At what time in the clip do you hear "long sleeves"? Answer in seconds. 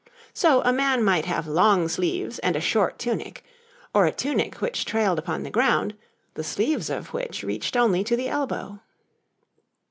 1.45-2.39